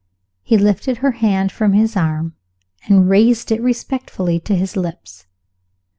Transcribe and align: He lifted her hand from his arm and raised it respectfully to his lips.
He 0.41 0.57
lifted 0.57 0.97
her 0.97 1.11
hand 1.11 1.51
from 1.51 1.73
his 1.73 1.95
arm 1.95 2.33
and 2.87 3.07
raised 3.07 3.51
it 3.51 3.61
respectfully 3.61 4.39
to 4.39 4.55
his 4.55 4.75
lips. 4.75 5.27